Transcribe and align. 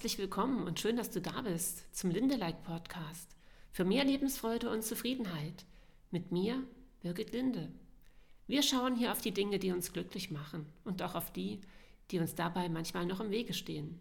Herzlich 0.00 0.16
willkommen 0.16 0.66
und 0.66 0.80
schön, 0.80 0.96
dass 0.96 1.10
du 1.10 1.20
da 1.20 1.42
bist 1.42 1.94
zum 1.94 2.10
Lindelike 2.10 2.62
Podcast 2.64 3.36
für 3.70 3.84
mehr 3.84 4.02
Lebensfreude 4.02 4.70
und 4.70 4.82
Zufriedenheit. 4.82 5.66
Mit 6.10 6.32
mir, 6.32 6.62
Birgit 7.02 7.34
Linde. 7.34 7.70
Wir 8.46 8.62
schauen 8.62 8.96
hier 8.96 9.12
auf 9.12 9.20
die 9.20 9.32
Dinge, 9.32 9.58
die 9.58 9.72
uns 9.72 9.92
glücklich 9.92 10.30
machen 10.30 10.64
und 10.84 11.02
auch 11.02 11.14
auf 11.14 11.30
die, 11.34 11.60
die 12.10 12.18
uns 12.18 12.34
dabei 12.34 12.70
manchmal 12.70 13.04
noch 13.04 13.20
im 13.20 13.30
Wege 13.30 13.52
stehen. 13.52 14.00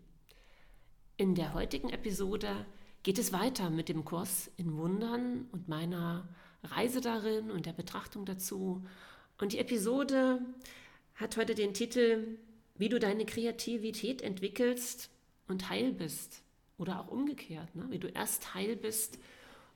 In 1.17 1.35
der 1.35 1.53
heutigen 1.53 1.89
Episode 1.89 2.65
geht 3.03 3.19
es 3.19 3.33
weiter 3.33 3.69
mit 3.69 3.89
dem 3.89 4.05
Kurs 4.05 4.49
in 4.55 4.77
Wundern 4.77 5.49
und 5.51 5.67
meiner 5.67 6.29
Reise 6.63 7.01
darin 7.01 7.51
und 7.51 7.65
der 7.65 7.73
Betrachtung 7.73 8.23
dazu. 8.23 8.85
Und 9.37 9.51
die 9.51 9.59
Episode 9.59 10.39
hat 11.15 11.35
heute 11.35 11.55
den 11.55 11.73
Titel 11.73 12.37
Wie 12.77 12.87
du 12.87 13.01
deine 13.01 13.25
Kreativität 13.25 14.21
entwickelst 14.21 15.09
und 15.49 15.69
heil 15.69 15.91
bist. 15.91 16.43
Oder 16.77 17.01
auch 17.01 17.09
umgekehrt, 17.09 17.75
ne? 17.75 17.85
wie 17.89 17.99
du 17.99 18.07
erst 18.07 18.53
heil 18.53 18.75
bist 18.77 19.19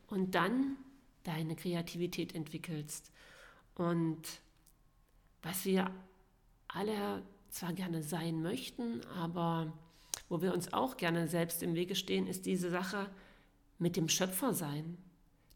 und 0.07 0.35
dann 0.35 0.77
deine 1.23 1.55
Kreativität 1.55 2.33
entwickelst. 2.33 3.11
Und 3.75 4.21
was 5.41 5.65
wir 5.65 5.91
alle 6.69 7.23
zwar 7.49 7.73
gerne 7.73 8.03
sein 8.03 8.41
möchten, 8.41 9.05
aber 9.17 9.73
wo 10.29 10.41
wir 10.41 10.53
uns 10.53 10.71
auch 10.71 10.97
gerne 10.97 11.27
selbst 11.27 11.61
im 11.61 11.75
Wege 11.75 11.95
stehen, 11.95 12.27
ist 12.27 12.45
diese 12.45 12.69
Sache 12.69 13.09
mit 13.79 13.97
dem 13.97 14.07
Schöpfersein. 14.07 14.97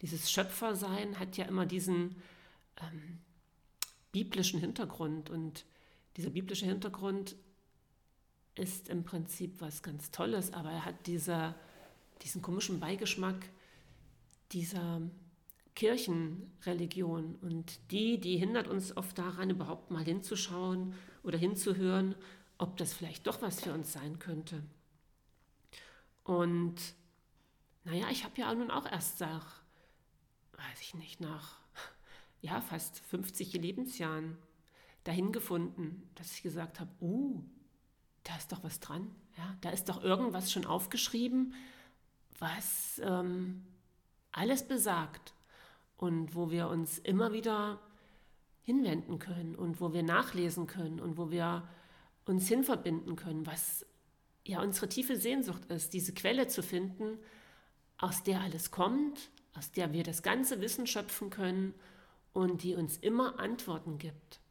Dieses 0.02 0.30
Schöpfersein 0.30 1.18
hat 1.18 1.38
ja 1.38 1.46
immer 1.46 1.66
diesen 1.66 2.16
ähm, 2.82 3.20
biblischen 4.12 4.60
Hintergrund 4.60 5.30
und 5.30 5.66
dieser 6.18 6.30
biblische 6.30 6.66
Hintergrund 6.66 7.36
ist 8.60 8.90
im 8.90 9.04
Prinzip 9.04 9.62
was 9.62 9.84
ganz 9.84 10.12
Tolles, 10.12 10.54
aber 10.54 10.72
er 10.72 10.86
hat 10.86 11.08
diese, 11.08 11.56
diesen 12.22 12.42
komischen 12.42 12.80
Beigeschmack 12.80 13.50
dieser 14.52 15.02
Kirchenreligion 15.76 17.36
und 17.42 17.80
die, 17.92 18.20
die 18.20 18.38
hindert 18.38 18.68
uns 18.68 18.96
oft 18.98 19.18
daran, 19.18 19.50
überhaupt 19.50 19.92
mal 19.92 20.04
hinzuschauen 20.04 20.96
oder 21.24 21.38
hinzuhören, 21.38 22.16
ob 22.58 22.78
das 22.78 22.94
vielleicht 22.94 23.28
doch 23.28 23.42
was 23.42 23.62
für 23.62 23.74
uns 23.74 23.94
sein 23.94 24.18
könnte. 24.18 24.64
Und 26.24 26.76
naja, 27.84 28.08
ich 28.12 28.24
habe 28.24 28.40
ja 28.42 28.54
nun 28.54 28.72
auch 28.72 28.86
erst 28.92 29.20
nach, 29.20 29.62
weiß 30.54 30.82
ich 30.82 30.94
nicht, 30.96 31.22
nach 31.22 31.60
ja, 32.42 32.62
fast 32.62 33.00
50 33.00 33.54
Lebensjahren 33.54 34.38
dahin 35.04 35.32
gefunden, 35.32 36.10
dass 36.16 36.34
ich 36.34 36.42
gesagt 36.42 36.80
habe, 36.80 36.92
oh, 37.00 37.42
da 38.28 38.36
ist 38.36 38.52
doch 38.52 38.64
was 38.64 38.80
dran. 38.80 39.10
Ja, 39.38 39.56
da 39.62 39.70
ist 39.70 39.88
doch 39.88 40.04
irgendwas 40.04 40.52
schon 40.52 40.66
aufgeschrieben, 40.66 41.54
was 42.40 43.02
ähm, 43.04 43.66
alles 44.32 44.68
besagt 44.68 45.34
und 45.96 46.36
wo 46.36 46.52
wir 46.52 46.68
uns 46.68 46.98
immer 47.00 47.32
wieder 47.32 47.80
hinwenden 48.64 49.18
können 49.18 49.56
und 49.56 49.80
wo 49.80 49.94
wir 49.94 50.04
nachlesen 50.04 50.68
können 50.68 51.00
und 51.00 51.18
wo 51.18 51.32
wir 51.32 51.68
uns 52.26 52.50
hinverbinden 52.50 53.16
können, 53.16 53.48
was 53.48 53.86
ja 54.46 54.62
unsere 54.62 54.90
tiefe 54.90 55.16
Sehnsucht 55.16 55.66
ist, 55.66 55.94
diese 55.94 56.14
Quelle 56.14 56.48
zu 56.48 56.62
finden, 56.62 57.18
aus 57.98 58.24
der 58.24 58.42
alles 58.42 58.72
kommt, 58.72 59.30
aus 59.56 59.72
der 59.72 59.94
wir 59.94 60.04
das 60.04 60.22
ganze 60.22 60.60
Wissen 60.60 60.86
schöpfen 60.86 61.30
können 61.30 61.74
und 62.34 62.64
die 62.64 62.76
uns 62.76 62.98
immer 62.98 63.40
Antworten 63.40 63.98
gibt. 63.98 64.42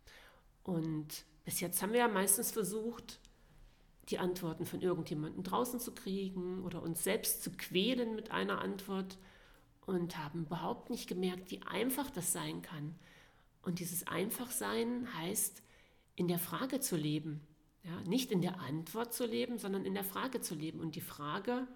Und 0.65 1.27
bis 1.45 1.61
jetzt 1.61 1.83
haben 1.83 1.93
wir 1.93 2.01
ja 2.01 2.09
meistens 2.09 2.51
versucht, 2.51 3.21
die 4.09 4.19
Antworten 4.19 4.67
von 4.67 4.81
irgendjemandem 4.81 5.43
draußen 5.43 5.81
zu 5.81 5.93
kriegen 5.93 6.63
oder 6.63 6.83
uns 6.83 7.03
selbst 7.03 7.43
zu 7.43 7.51
quälen 7.51 8.15
mit 8.15 8.31
einer 8.31 8.61
Antwort 8.61 9.19
und 9.85 10.17
haben 10.19 10.43
überhaupt 10.43 10.91
nicht 10.91 11.09
gemerkt, 11.09 11.51
wie 11.51 11.63
einfach 11.63 12.11
das 12.11 12.33
sein 12.33 12.63
kann. 12.63 12.95
Und 13.63 13.81
dieses 13.81 14.07
Einfachsein 14.07 15.09
heißt, 15.19 15.63
in 16.15 16.29
der 16.29 16.39
Frage 16.39 16.81
zu 16.81 16.97
leben. 16.97 17.41
Ja, 17.83 18.01
nicht 18.09 18.33
in 18.33 18.43
der 18.43 18.61
Antwort 18.61 19.13
zu 19.13 19.27
leben, 19.27 19.59
sondern 19.59 19.85
in 19.85 19.95
der 19.95 20.05
Frage 20.05 20.41
zu 20.41 20.55
leben. 20.55 20.81
Und 20.81 20.97
die 20.97 21.01
Frage, 21.01 21.69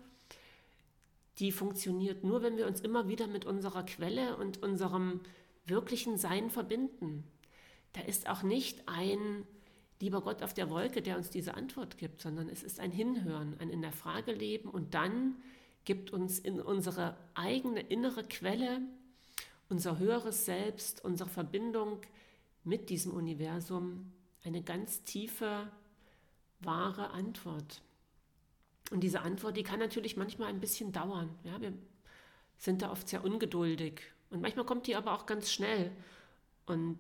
die 1.39 1.53
funktioniert 1.53 2.25
nur, 2.25 2.43
wenn 2.43 2.57
wir 2.57 2.67
uns 2.67 2.81
immer 2.81 3.09
wieder 3.09 3.27
mit 3.29 3.45
unserer 3.45 3.85
Quelle 3.85 4.37
und 4.37 4.63
unserem 4.63 5.21
wirklichen 5.67 6.19
Sein 6.19 6.51
verbinden. 6.51 7.25
Da 7.93 8.01
ist 8.03 8.29
auch 8.29 8.43
nicht 8.43 8.89
ein 8.89 9.47
lieber 10.01 10.23
Gott 10.23 10.43
auf 10.43 10.55
der 10.55 10.71
Wolke, 10.71 11.03
der 11.03 11.17
uns 11.17 11.31
diese 11.31 11.55
Antwort 11.55 11.99
gibt, 11.99 12.21
sondern 12.23 12.49
es 12.49 12.63
ist 12.63 12.81
ein 12.81 12.91
Hinhören, 12.91 13.57
ein 13.59 13.71
in 13.71 13.83
der 13.83 13.93
Frage 13.93 14.33
leben 14.33 14.69
und 14.69 14.95
dann 14.95 15.37
gibt 15.85 16.11
uns 16.11 16.39
in 16.39 16.61
unsere 16.61 17.17
eigene 17.35 17.81
innere 17.81 18.25
Quelle, 18.25 18.81
unser 19.69 19.99
höheres 19.99 20.45
Selbst, 20.45 21.05
unsere 21.05 21.29
Verbindung 21.29 22.01
mit 22.65 22.91
diesem 22.91 23.13
Universum 23.13 24.13
eine 24.45 24.63
ganz 24.63 25.05
tiefe, 25.05 25.71
wahre 26.61 27.11
Antwort. 27.11 27.83
Und 28.91 29.01
diese 29.01 29.21
Antwort, 29.21 29.57
die 29.57 29.63
kann 29.63 29.79
natürlich 29.79 30.17
manchmal 30.17 30.49
ein 30.49 30.61
bisschen 30.61 30.93
dauern. 30.93 31.31
Ja, 31.45 31.61
wir 31.61 31.73
sind 32.59 32.83
da 32.83 32.91
oft 32.91 33.09
sehr 33.09 33.25
ungeduldig 33.25 34.01
und 34.31 34.41
manchmal 34.41 34.65
kommt 34.65 34.87
die 34.87 34.97
aber 34.97 35.13
auch 35.13 35.27
ganz 35.27 35.51
schnell. 35.51 35.91
Und 36.67 36.99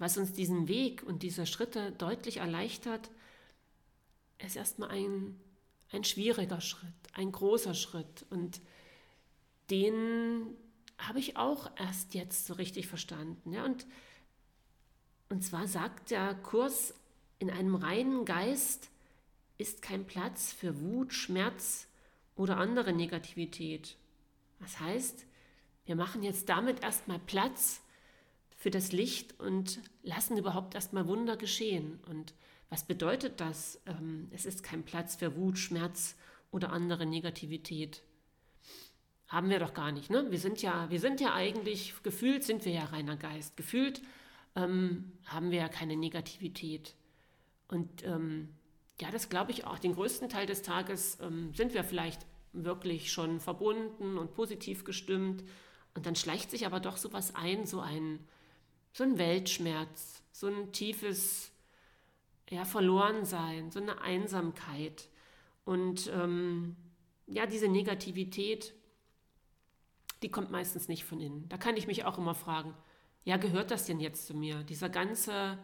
was 0.00 0.16
uns 0.16 0.32
diesen 0.32 0.66
Weg 0.66 1.02
und 1.02 1.22
diese 1.22 1.44
Schritte 1.44 1.92
deutlich 1.92 2.38
erleichtert, 2.38 3.10
ist 4.38 4.56
erstmal 4.56 4.88
ein, 4.88 5.38
ein 5.92 6.04
schwieriger 6.04 6.62
Schritt, 6.62 6.88
ein 7.12 7.30
großer 7.30 7.74
Schritt. 7.74 8.24
Und 8.30 8.62
den 9.68 10.56
habe 10.96 11.18
ich 11.18 11.36
auch 11.36 11.70
erst 11.76 12.14
jetzt 12.14 12.46
so 12.46 12.54
richtig 12.54 12.86
verstanden. 12.86 13.52
Ja? 13.52 13.66
Und, 13.66 13.86
und 15.28 15.44
zwar 15.44 15.68
sagt 15.68 16.10
der 16.10 16.34
Kurs, 16.34 16.94
in 17.38 17.50
einem 17.50 17.74
reinen 17.74 18.24
Geist 18.24 18.88
ist 19.58 19.82
kein 19.82 20.06
Platz 20.06 20.50
für 20.50 20.80
Wut, 20.80 21.12
Schmerz 21.12 21.86
oder 22.36 22.56
andere 22.56 22.94
Negativität. 22.94 23.96
Das 24.60 24.80
heißt, 24.80 25.26
wir 25.84 25.94
machen 25.94 26.22
jetzt 26.22 26.48
damit 26.48 26.82
erstmal 26.82 27.18
Platz 27.18 27.82
für 28.60 28.70
das 28.70 28.92
Licht 28.92 29.40
und 29.40 29.80
lassen 30.02 30.36
überhaupt 30.36 30.74
erstmal 30.74 31.08
Wunder 31.08 31.38
geschehen. 31.38 31.98
Und 32.06 32.34
was 32.68 32.84
bedeutet 32.84 33.40
das? 33.40 33.80
Ähm, 33.86 34.28
es 34.32 34.44
ist 34.44 34.62
kein 34.62 34.82
Platz 34.82 35.16
für 35.16 35.34
Wut, 35.34 35.58
Schmerz 35.58 36.14
oder 36.50 36.70
andere 36.70 37.06
Negativität. 37.06 38.02
Haben 39.28 39.48
wir 39.48 39.60
doch 39.60 39.72
gar 39.72 39.92
nicht. 39.92 40.10
Ne? 40.10 40.30
Wir, 40.30 40.38
sind 40.38 40.60
ja, 40.60 40.90
wir 40.90 41.00
sind 41.00 41.22
ja 41.22 41.32
eigentlich, 41.32 41.94
gefühlt 42.02 42.44
sind 42.44 42.66
wir 42.66 42.72
ja 42.72 42.84
reiner 42.84 43.16
Geist. 43.16 43.56
Gefühlt 43.56 44.02
ähm, 44.54 45.10
haben 45.24 45.50
wir 45.50 45.60
ja 45.60 45.68
keine 45.70 45.96
Negativität. 45.96 46.94
Und 47.66 48.04
ähm, 48.04 48.50
ja, 49.00 49.10
das 49.10 49.30
glaube 49.30 49.52
ich 49.52 49.64
auch. 49.64 49.78
Den 49.78 49.94
größten 49.94 50.28
Teil 50.28 50.44
des 50.44 50.60
Tages 50.60 51.18
ähm, 51.22 51.54
sind 51.54 51.72
wir 51.72 51.82
vielleicht 51.82 52.26
wirklich 52.52 53.10
schon 53.10 53.40
verbunden 53.40 54.18
und 54.18 54.34
positiv 54.34 54.84
gestimmt. 54.84 55.44
Und 55.94 56.04
dann 56.04 56.14
schleicht 56.14 56.50
sich 56.50 56.66
aber 56.66 56.78
doch 56.78 56.98
sowas 56.98 57.34
ein, 57.34 57.64
so 57.64 57.80
ein 57.80 58.18
so 58.92 59.04
ein 59.04 59.18
Weltschmerz, 59.18 60.22
so 60.32 60.48
ein 60.48 60.72
tiefes 60.72 61.50
ja, 62.50 62.64
Verlorensein, 62.64 63.70
so 63.70 63.80
eine 63.80 64.00
Einsamkeit. 64.00 65.08
Und 65.64 66.10
ähm, 66.12 66.76
ja, 67.26 67.46
diese 67.46 67.68
Negativität, 67.68 68.74
die 70.22 70.30
kommt 70.30 70.50
meistens 70.50 70.88
nicht 70.88 71.04
von 71.04 71.20
innen. 71.20 71.48
Da 71.48 71.56
kann 71.56 71.76
ich 71.76 71.86
mich 71.86 72.04
auch 72.04 72.18
immer 72.18 72.34
fragen, 72.34 72.74
ja, 73.24 73.36
gehört 73.36 73.70
das 73.70 73.86
denn 73.86 74.00
jetzt 74.00 74.26
zu 74.26 74.34
mir? 74.34 74.64
Dieser 74.64 74.88
ganze 74.88 75.58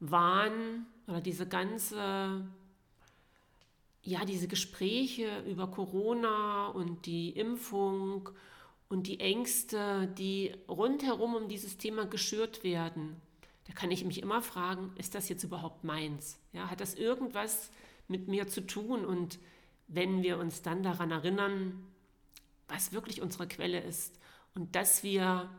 Wahn 0.00 0.86
oder 1.06 1.20
diese 1.20 1.48
ganze, 1.48 2.46
ja, 4.02 4.24
diese 4.24 4.48
Gespräche 4.48 5.42
über 5.48 5.70
Corona 5.70 6.68
und 6.68 7.06
die 7.06 7.30
Impfung 7.30 8.28
und 8.94 9.08
die 9.08 9.18
Ängste, 9.18 10.06
die 10.16 10.54
rundherum 10.68 11.34
um 11.34 11.48
dieses 11.48 11.76
Thema 11.76 12.06
geschürt 12.06 12.62
werden, 12.62 13.20
da 13.66 13.72
kann 13.72 13.90
ich 13.90 14.04
mich 14.04 14.22
immer 14.22 14.40
fragen, 14.40 14.92
ist 14.96 15.16
das 15.16 15.28
jetzt 15.28 15.42
überhaupt 15.42 15.82
meins? 15.82 16.38
Ja, 16.52 16.70
hat 16.70 16.80
das 16.80 16.94
irgendwas 16.94 17.72
mit 18.06 18.28
mir 18.28 18.46
zu 18.46 18.60
tun? 18.64 19.04
Und 19.04 19.40
wenn 19.88 20.22
wir 20.22 20.38
uns 20.38 20.62
dann 20.62 20.84
daran 20.84 21.10
erinnern, 21.10 21.84
was 22.68 22.92
wirklich 22.92 23.20
unsere 23.20 23.48
Quelle 23.48 23.80
ist 23.80 24.20
und 24.54 24.76
dass 24.76 25.02
wir, 25.02 25.50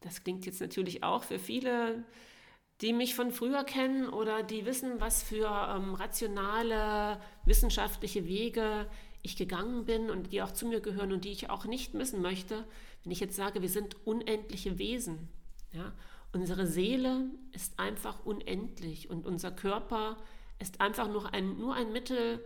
das 0.00 0.24
klingt 0.24 0.44
jetzt 0.44 0.60
natürlich 0.60 1.04
auch 1.04 1.22
für 1.22 1.38
viele, 1.38 2.04
die 2.80 2.92
mich 2.92 3.14
von 3.14 3.30
früher 3.30 3.62
kennen 3.62 4.08
oder 4.08 4.42
die 4.42 4.66
wissen, 4.66 5.00
was 5.00 5.22
für 5.22 5.46
ähm, 5.46 5.94
rationale 5.94 7.20
wissenschaftliche 7.44 8.26
Wege 8.26 8.88
ich 9.22 9.36
gegangen 9.36 9.84
bin 9.84 10.10
und 10.10 10.32
die 10.32 10.42
auch 10.42 10.52
zu 10.52 10.66
mir 10.66 10.80
gehören 10.80 11.12
und 11.12 11.24
die 11.24 11.32
ich 11.32 11.50
auch 11.50 11.64
nicht 11.64 11.94
missen 11.94 12.22
möchte, 12.22 12.64
wenn 13.02 13.12
ich 13.12 13.20
jetzt 13.20 13.36
sage, 13.36 13.62
wir 13.62 13.68
sind 13.68 13.96
unendliche 14.06 14.78
Wesen. 14.78 15.28
Ja? 15.72 15.92
Unsere 16.32 16.66
Seele 16.66 17.26
ist 17.52 17.78
einfach 17.78 18.24
unendlich 18.24 19.10
und 19.10 19.26
unser 19.26 19.50
Körper 19.50 20.16
ist 20.58 20.80
einfach 20.80 21.08
nur 21.08 21.32
ein, 21.34 21.58
nur 21.58 21.74
ein 21.74 21.92
Mittel, 21.92 22.44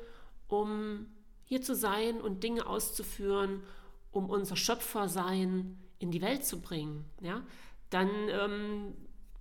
um 0.49 1.07
hier 1.45 1.63
zu 1.63 1.75
sein 1.75 2.21
und 2.21 2.43
Dinge 2.43 2.67
auszuführen, 2.67 3.63
um 4.11 4.31
unser 4.31 4.57
Schöpfersein 4.57 5.79
in 5.99 6.11
die 6.11 6.23
Welt 6.23 6.45
zu 6.45 6.61
bringen, 6.61 7.05
ja, 7.21 7.43
dann 7.91 8.09
ähm, 8.29 8.95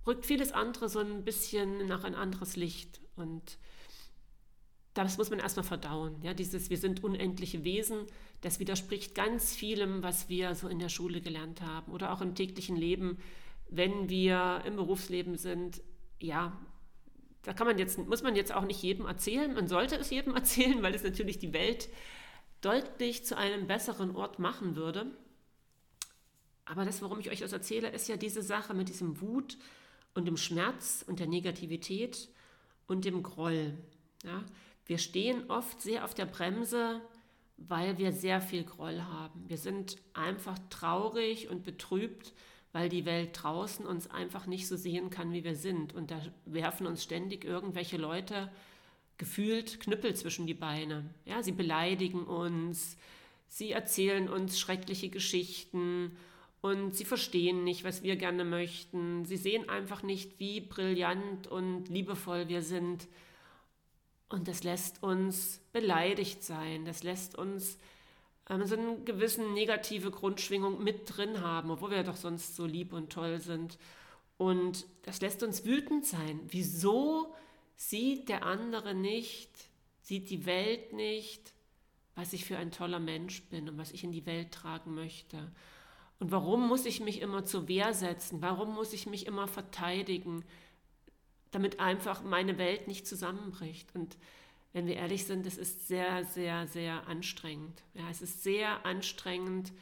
rückt 0.06 0.26
vieles 0.26 0.52
andere 0.52 0.88
so 0.88 1.00
ein 1.00 1.24
bisschen 1.24 1.86
nach 1.86 2.04
ein 2.04 2.14
anderes 2.14 2.56
Licht. 2.56 3.00
Und 3.16 3.58
das 5.02 5.18
muss 5.18 5.30
man 5.30 5.40
erstmal 5.40 5.64
verdauen. 5.64 6.16
Ja, 6.22 6.34
dieses 6.34 6.70
Wir 6.70 6.78
sind 6.78 7.02
unendliche 7.02 7.64
Wesen, 7.64 8.06
das 8.40 8.60
widerspricht 8.60 9.14
ganz 9.14 9.54
vielem, 9.54 10.02
was 10.02 10.28
wir 10.28 10.54
so 10.54 10.68
in 10.68 10.78
der 10.78 10.88
Schule 10.88 11.20
gelernt 11.20 11.62
haben 11.62 11.92
oder 11.92 12.12
auch 12.12 12.20
im 12.20 12.34
täglichen 12.34 12.76
Leben, 12.76 13.18
wenn 13.68 14.08
wir 14.08 14.62
im 14.64 14.76
Berufsleben 14.76 15.36
sind. 15.36 15.82
Ja, 16.20 16.56
da 17.42 17.52
kann 17.52 17.66
man 17.66 17.78
jetzt, 17.78 17.98
muss 17.98 18.22
man 18.22 18.36
jetzt 18.36 18.54
auch 18.54 18.64
nicht 18.64 18.82
jedem 18.82 19.06
erzählen. 19.06 19.52
Man 19.52 19.66
sollte 19.66 19.96
es 19.96 20.10
jedem 20.10 20.34
erzählen, 20.36 20.82
weil 20.82 20.94
es 20.94 21.02
natürlich 21.02 21.38
die 21.38 21.52
Welt 21.52 21.88
deutlich 22.60 23.24
zu 23.24 23.36
einem 23.36 23.66
besseren 23.66 24.14
Ort 24.14 24.38
machen 24.38 24.76
würde. 24.76 25.06
Aber 26.64 26.84
das, 26.84 27.02
warum 27.02 27.20
ich 27.20 27.30
euch 27.30 27.40
das 27.40 27.52
erzähle, 27.52 27.90
ist 27.90 28.08
ja 28.08 28.16
diese 28.16 28.42
Sache 28.42 28.72
mit 28.72 28.88
diesem 28.88 29.20
Wut 29.20 29.58
und 30.14 30.26
dem 30.26 30.36
Schmerz 30.36 31.04
und 31.06 31.20
der 31.20 31.26
Negativität 31.26 32.28
und 32.86 33.04
dem 33.04 33.22
Groll. 33.22 33.76
Ja? 34.24 34.42
Wir 34.86 34.98
stehen 34.98 35.50
oft 35.50 35.80
sehr 35.80 36.04
auf 36.04 36.14
der 36.14 36.26
Bremse, 36.26 37.00
weil 37.56 37.98
wir 37.98 38.12
sehr 38.12 38.40
viel 38.40 38.64
Groll 38.64 39.00
haben. 39.00 39.48
Wir 39.48 39.58
sind 39.58 39.96
einfach 40.12 40.58
traurig 40.70 41.48
und 41.48 41.64
betrübt, 41.64 42.32
weil 42.72 42.88
die 42.88 43.04
Welt 43.04 43.30
draußen 43.32 43.86
uns 43.86 44.10
einfach 44.10 44.46
nicht 44.46 44.66
so 44.66 44.76
sehen 44.76 45.08
kann, 45.10 45.32
wie 45.32 45.44
wir 45.44 45.54
sind. 45.54 45.94
Und 45.94 46.10
da 46.10 46.20
werfen 46.44 46.86
uns 46.86 47.02
ständig 47.02 47.44
irgendwelche 47.44 47.96
Leute 47.96 48.50
gefühlt 49.16 49.80
Knüppel 49.80 50.14
zwischen 50.16 50.46
die 50.46 50.54
Beine. 50.54 51.08
Ja, 51.24 51.42
sie 51.42 51.52
beleidigen 51.52 52.24
uns, 52.24 52.96
sie 53.48 53.70
erzählen 53.70 54.28
uns 54.28 54.58
schreckliche 54.58 55.08
Geschichten 55.08 56.16
und 56.60 56.96
sie 56.96 57.04
verstehen 57.04 57.62
nicht, 57.62 57.84
was 57.84 58.02
wir 58.02 58.16
gerne 58.16 58.44
möchten. 58.44 59.24
Sie 59.24 59.36
sehen 59.36 59.68
einfach 59.68 60.02
nicht, 60.02 60.40
wie 60.40 60.60
brillant 60.60 61.46
und 61.46 61.88
liebevoll 61.88 62.48
wir 62.48 62.62
sind. 62.62 63.06
Und 64.34 64.48
das 64.48 64.64
lässt 64.64 65.00
uns 65.00 65.60
beleidigt 65.72 66.42
sein. 66.42 66.84
Das 66.84 67.04
lässt 67.04 67.38
uns 67.38 67.78
ähm, 68.50 68.66
so 68.66 68.76
eine 68.76 68.98
gewisse 69.04 69.42
negative 69.42 70.10
Grundschwingung 70.10 70.82
mit 70.82 71.16
drin 71.16 71.40
haben, 71.40 71.70
obwohl 71.70 71.92
wir 71.92 72.02
doch 72.02 72.16
sonst 72.16 72.56
so 72.56 72.66
lieb 72.66 72.92
und 72.92 73.12
toll 73.12 73.38
sind. 73.38 73.78
Und 74.36 74.86
das 75.02 75.20
lässt 75.20 75.44
uns 75.44 75.64
wütend 75.64 76.04
sein. 76.04 76.40
Wieso 76.48 77.32
sieht 77.76 78.28
der 78.28 78.44
andere 78.44 78.92
nicht, 78.92 79.50
sieht 80.02 80.30
die 80.30 80.46
Welt 80.46 80.92
nicht, 80.92 81.54
was 82.16 82.32
ich 82.32 82.44
für 82.44 82.58
ein 82.58 82.72
toller 82.72 82.98
Mensch 82.98 83.44
bin 83.44 83.68
und 83.68 83.78
was 83.78 83.92
ich 83.92 84.02
in 84.02 84.10
die 84.10 84.26
Welt 84.26 84.50
tragen 84.50 84.96
möchte? 84.96 85.52
Und 86.18 86.32
warum 86.32 86.66
muss 86.66 86.86
ich 86.86 86.98
mich 86.98 87.20
immer 87.20 87.44
zur 87.44 87.68
Wehr 87.68 87.94
setzen? 87.94 88.42
Warum 88.42 88.74
muss 88.74 88.94
ich 88.94 89.06
mich 89.06 89.26
immer 89.28 89.46
verteidigen, 89.46 90.44
damit 91.54 91.80
einfach 91.80 92.22
meine 92.22 92.58
Welt 92.58 92.88
nicht 92.88 93.06
zusammenbricht? 93.06 93.94
Und 93.94 94.16
wenn 94.72 94.86
wir 94.86 94.96
ehrlich 94.96 95.24
sind, 95.24 95.46
es 95.46 95.56
ist 95.56 95.86
sehr, 95.86 96.24
sehr, 96.24 96.66
sehr 96.66 97.06
anstrengend. 97.06 97.82
Ja, 97.94 98.10
es 98.10 98.20
ist 98.20 98.42
sehr 98.42 98.84
anstrengend, 98.84 99.72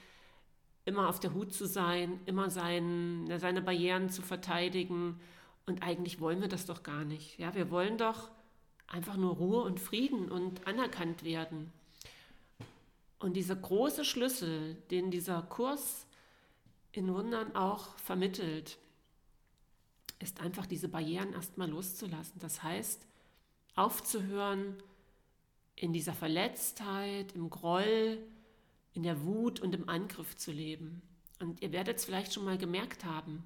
immer 0.84 1.08
auf 1.08 1.18
der 1.18 1.32
Hut 1.32 1.54
zu 1.54 1.66
sein, 1.66 2.20
immer 2.26 2.50
sein, 2.50 3.32
seine 3.38 3.62
Barrieren 3.62 4.10
zu 4.10 4.20
verteidigen. 4.20 5.18
Und 5.66 5.82
eigentlich 5.82 6.20
wollen 6.20 6.40
wir 6.40 6.48
das 6.48 6.66
doch 6.66 6.82
gar 6.82 7.04
nicht. 7.04 7.38
Ja, 7.38 7.54
wir 7.54 7.70
wollen 7.70 7.96
doch 7.96 8.30
einfach 8.86 9.16
nur 9.16 9.34
Ruhe 9.34 9.62
und 9.62 9.80
Frieden 9.80 10.30
und 10.30 10.66
anerkannt 10.66 11.24
werden. 11.24 11.72
Und 13.18 13.34
dieser 13.34 13.56
große 13.56 14.04
Schlüssel, 14.04 14.74
den 14.90 15.10
dieser 15.10 15.42
Kurs 15.42 16.06
in 16.90 17.12
Wundern 17.14 17.56
auch 17.56 17.96
vermittelt, 17.96 18.76
ist 20.22 20.40
einfach 20.40 20.66
diese 20.66 20.88
Barrieren 20.88 21.32
erstmal 21.32 21.68
loszulassen. 21.68 22.38
Das 22.40 22.62
heißt, 22.62 23.06
aufzuhören, 23.74 24.76
in 25.74 25.92
dieser 25.92 26.14
Verletztheit, 26.14 27.32
im 27.32 27.50
Groll, 27.50 28.18
in 28.94 29.02
der 29.02 29.24
Wut 29.24 29.60
und 29.60 29.74
im 29.74 29.88
Angriff 29.88 30.36
zu 30.36 30.52
leben. 30.52 31.02
Und 31.40 31.60
ihr 31.62 31.72
werdet 31.72 31.96
es 31.96 32.04
vielleicht 32.04 32.32
schon 32.32 32.44
mal 32.44 32.58
gemerkt 32.58 33.04
haben, 33.04 33.42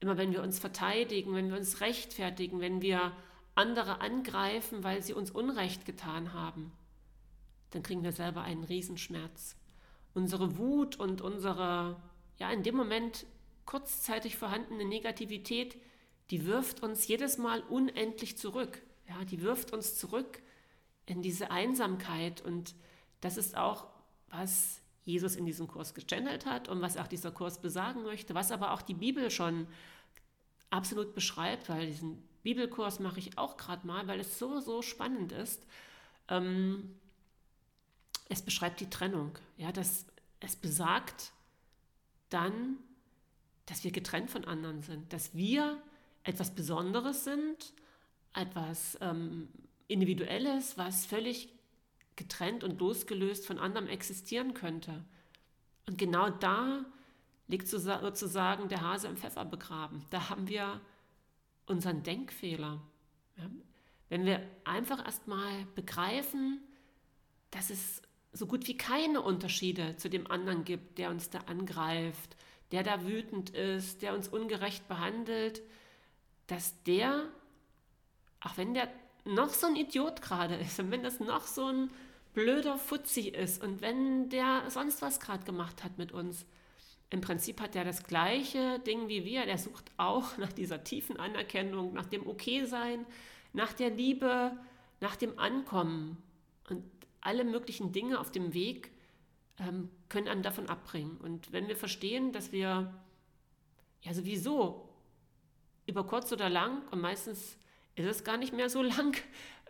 immer 0.00 0.18
wenn 0.18 0.32
wir 0.32 0.42
uns 0.42 0.58
verteidigen, 0.58 1.34
wenn 1.34 1.48
wir 1.48 1.56
uns 1.56 1.80
rechtfertigen, 1.80 2.60
wenn 2.60 2.82
wir 2.82 3.12
andere 3.54 4.00
angreifen, 4.00 4.82
weil 4.84 5.02
sie 5.02 5.14
uns 5.14 5.30
Unrecht 5.30 5.86
getan 5.86 6.32
haben, 6.32 6.72
dann 7.70 7.82
kriegen 7.82 8.02
wir 8.02 8.12
selber 8.12 8.42
einen 8.42 8.64
Riesenschmerz. 8.64 9.56
Unsere 10.12 10.58
Wut 10.58 10.96
und 10.96 11.22
unsere, 11.22 11.96
ja, 12.38 12.50
in 12.50 12.62
dem 12.62 12.76
Moment 12.76 13.26
kurzzeitig 13.64 14.36
vorhandene 14.36 14.84
Negativität, 14.84 15.76
die 16.30 16.46
wirft 16.46 16.82
uns 16.82 17.06
jedes 17.06 17.38
Mal 17.38 17.60
unendlich 17.62 18.38
zurück. 18.38 18.82
Ja, 19.08 19.24
die 19.24 19.42
wirft 19.42 19.72
uns 19.72 19.96
zurück 19.96 20.40
in 21.06 21.22
diese 21.22 21.50
Einsamkeit. 21.50 22.40
Und 22.40 22.74
das 23.20 23.36
ist 23.36 23.56
auch, 23.56 23.86
was 24.28 24.80
Jesus 25.04 25.36
in 25.36 25.44
diesem 25.44 25.68
Kurs 25.68 25.94
gechannelt 25.94 26.46
hat 26.46 26.68
und 26.68 26.80
was 26.80 26.96
auch 26.96 27.06
dieser 27.06 27.30
Kurs 27.30 27.60
besagen 27.60 28.02
möchte, 28.02 28.34
was 28.34 28.50
aber 28.50 28.72
auch 28.72 28.82
die 28.82 28.94
Bibel 28.94 29.30
schon 29.30 29.66
absolut 30.70 31.14
beschreibt, 31.14 31.68
weil 31.68 31.86
diesen 31.86 32.26
Bibelkurs 32.42 33.00
mache 33.00 33.18
ich 33.18 33.38
auch 33.38 33.56
gerade 33.56 33.86
mal, 33.86 34.06
weil 34.06 34.20
es 34.20 34.38
so, 34.38 34.60
so 34.60 34.82
spannend 34.82 35.32
ist. 35.32 35.66
Ähm, 36.28 36.96
es 38.28 38.42
beschreibt 38.42 38.80
die 38.80 38.90
Trennung. 38.90 39.38
Ja, 39.56 39.72
das, 39.72 40.06
es 40.40 40.56
besagt 40.56 41.32
dann, 42.30 42.78
dass 43.66 43.84
wir 43.84 43.92
getrennt 43.92 44.30
von 44.30 44.44
anderen 44.44 44.82
sind, 44.82 45.12
dass 45.12 45.34
wir 45.34 45.80
etwas 46.24 46.54
Besonderes 46.54 47.24
sind 47.24 47.72
etwas 48.34 48.98
ähm, 49.00 49.48
Individuelles, 49.86 50.76
was 50.76 51.06
völlig 51.06 51.48
getrennt 52.16 52.64
und 52.64 52.80
losgelöst 52.80 53.46
von 53.46 53.58
anderem 53.58 53.86
existieren 53.86 54.54
könnte. 54.54 55.04
Und 55.86 55.98
genau 55.98 56.30
da 56.30 56.84
liegt 57.46 57.68
sozusagen 57.68 58.68
der 58.68 58.80
Hase 58.80 59.08
im 59.08 59.16
Pfeffer 59.16 59.44
begraben. 59.44 60.04
Da 60.10 60.30
haben 60.30 60.48
wir 60.48 60.80
unseren 61.66 62.02
Denkfehler. 62.02 62.80
Ja? 63.36 63.50
Wenn 64.08 64.24
wir 64.24 64.40
einfach 64.64 65.04
erstmal 65.04 65.66
begreifen, 65.74 66.60
dass 67.50 67.70
es 67.70 68.02
so 68.32 68.46
gut 68.46 68.66
wie 68.66 68.76
keine 68.76 69.20
Unterschiede 69.20 69.96
zu 69.96 70.08
dem 70.10 70.30
anderen 70.30 70.64
gibt, 70.64 70.98
der 70.98 71.10
uns 71.10 71.30
da 71.30 71.38
angreift, 71.40 72.36
der 72.72 72.82
da 72.82 73.04
wütend 73.04 73.50
ist, 73.50 74.02
der 74.02 74.14
uns 74.14 74.28
ungerecht 74.28 74.88
behandelt, 74.88 75.62
dass 76.46 76.82
der 76.84 77.28
auch 78.44 78.56
wenn 78.56 78.74
der 78.74 78.88
noch 79.24 79.48
so 79.48 79.66
ein 79.66 79.76
Idiot 79.76 80.20
gerade 80.22 80.54
ist 80.56 80.78
und 80.78 80.90
wenn 80.90 81.02
das 81.02 81.18
noch 81.18 81.46
so 81.46 81.66
ein 81.66 81.90
blöder 82.34 82.76
Fuzzi 82.76 83.28
ist 83.28 83.62
und 83.62 83.80
wenn 83.80 84.28
der 84.28 84.70
sonst 84.70 85.00
was 85.02 85.18
gerade 85.18 85.44
gemacht 85.44 85.82
hat 85.82 85.98
mit 85.98 86.12
uns, 86.12 86.44
im 87.10 87.20
Prinzip 87.20 87.60
hat 87.60 87.74
der 87.74 87.84
das 87.84 88.04
gleiche 88.04 88.80
Ding 88.80 89.08
wie 89.08 89.24
wir. 89.24 89.46
Der 89.46 89.58
sucht 89.58 89.90
auch 89.96 90.36
nach 90.38 90.52
dieser 90.52 90.84
tiefen 90.84 91.16
Anerkennung, 91.16 91.94
nach 91.94 92.06
dem 92.06 92.26
Okay-Sein, 92.26 93.06
nach 93.52 93.72
der 93.72 93.90
Liebe, 93.90 94.52
nach 95.00 95.16
dem 95.16 95.38
Ankommen. 95.38 96.18
Und 96.68 96.82
alle 97.20 97.44
möglichen 97.44 97.92
Dinge 97.92 98.18
auf 98.18 98.30
dem 98.30 98.52
Weg 98.52 98.90
ähm, 99.58 99.90
können 100.08 100.28
einem 100.28 100.42
davon 100.42 100.68
abbringen. 100.68 101.16
Und 101.18 101.52
wenn 101.52 101.68
wir 101.68 101.76
verstehen, 101.76 102.32
dass 102.32 102.52
wir 102.52 102.92
ja 104.02 104.12
sowieso 104.12 104.83
über 105.86 106.04
kurz 106.04 106.32
oder 106.32 106.48
lang 106.48 106.82
und 106.90 107.00
meistens 107.00 107.56
ist 107.96 108.06
es 108.06 108.24
gar 108.24 108.36
nicht 108.36 108.52
mehr 108.52 108.70
so 108.70 108.82
lang, 108.82 109.16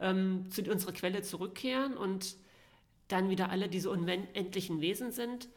ähm, 0.00 0.50
zu 0.50 0.62
unserer 0.62 0.92
Quelle 0.92 1.22
zurückkehren 1.22 1.96
und 1.96 2.36
dann 3.08 3.28
wieder 3.28 3.50
alle 3.50 3.68
diese 3.68 3.90
unendlichen 3.90 4.80
Wesen 4.80 5.12
sind, 5.12 5.48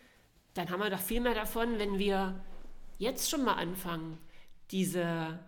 dann 0.53 0.69
haben 0.69 0.81
wir 0.81 0.89
doch 0.89 0.99
viel 0.99 1.21
mehr 1.21 1.33
davon, 1.33 1.79
wenn 1.79 1.97
wir 1.97 2.43
jetzt 2.97 3.29
schon 3.29 3.43
mal 3.43 3.53
anfangen, 3.53 4.17
diese, 4.71 5.39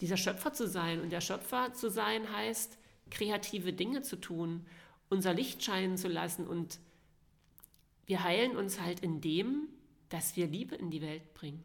dieser 0.00 0.16
Schöpfer 0.16 0.52
zu 0.52 0.66
sein. 0.66 1.00
Und 1.00 1.10
der 1.10 1.20
Schöpfer 1.20 1.72
zu 1.74 1.90
sein 1.90 2.32
heißt, 2.32 2.78
kreative 3.10 3.72
Dinge 3.72 4.02
zu 4.02 4.16
tun, 4.16 4.66
unser 5.10 5.32
Licht 5.32 5.62
scheinen 5.62 5.96
zu 5.96 6.08
lassen. 6.08 6.46
Und 6.46 6.80
wir 8.06 8.24
heilen 8.24 8.56
uns 8.56 8.80
halt 8.80 9.00
in 9.00 9.20
dem, 9.20 9.68
dass 10.08 10.34
wir 10.36 10.46
Liebe 10.46 10.74
in 10.74 10.90
die 10.90 11.02
Welt 11.02 11.34
bringen 11.34 11.64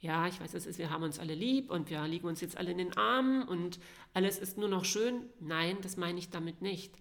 ja, 0.00 0.28
ich 0.28 0.40
weiß, 0.40 0.54
es 0.54 0.66
ist, 0.66 0.78
wir 0.78 0.90
haben 0.90 1.02
uns 1.02 1.18
alle 1.18 1.34
lieb 1.34 1.70
und 1.70 1.90
wir 1.90 2.06
liegen 2.06 2.28
uns 2.28 2.40
jetzt 2.40 2.56
alle 2.56 2.70
in 2.70 2.78
den 2.78 2.96
Armen 2.96 3.42
und 3.42 3.80
alles 4.14 4.38
ist 4.38 4.56
nur 4.56 4.68
noch 4.68 4.84
schön. 4.84 5.24
Nein, 5.40 5.78
das 5.82 5.96
meine 5.96 6.18
ich 6.18 6.30
damit 6.30 6.62
nicht. 6.62 6.94